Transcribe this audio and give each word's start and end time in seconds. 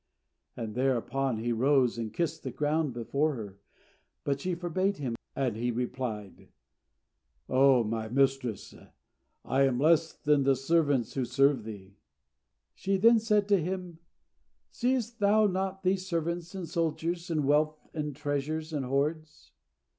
And 0.57 0.73
thereupon 0.73 1.37
he 1.37 1.51
arose 1.53 1.95
and 1.99 2.11
kissed 2.11 2.41
the 2.41 2.49
ground 2.49 2.91
before 2.91 3.35
her; 3.35 3.59
but 4.23 4.41
she 4.41 4.55
forbade 4.55 4.97
him; 4.97 5.13
and 5.35 5.55
he 5.55 5.69
replied, 5.69 6.49
"O 7.47 7.83
my 7.83 8.09
mistress, 8.09 8.73
I 9.45 9.61
am 9.61 9.79
less 9.79 10.11
than 10.11 10.41
the 10.41 10.55
servants 10.55 11.13
who 11.13 11.23
serve 11.23 11.65
thee." 11.65 11.97
She 12.73 12.97
then 12.97 13.19
said 13.19 13.47
to 13.49 13.61
him, 13.61 13.99
"Seest 14.71 15.19
thou 15.19 15.45
not 15.45 15.83
these 15.83 16.07
servants 16.07 16.55
and 16.55 16.67
soldiers 16.67 17.29
and 17.29 17.45
wealth 17.45 17.77
and 17.93 18.15
treasures 18.15 18.73
and 18.73 18.83
hoards?" 18.87 19.51